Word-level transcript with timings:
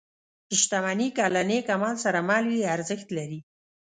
•شتمني 0.59 1.07
که 1.15 1.23
له 1.33 1.41
نېک 1.49 1.67
عمل 1.75 1.95
سره 2.03 2.19
مل 2.29 2.43
وي، 2.51 2.61
ارزښت 2.75 3.07
لري. 3.17 3.39